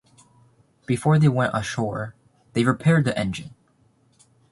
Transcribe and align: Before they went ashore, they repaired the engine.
Before 0.87 1.19
they 1.19 1.27
went 1.27 1.53
ashore, 1.53 2.15
they 2.53 2.63
repaired 2.63 3.05
the 3.05 3.15
engine. 3.15 3.53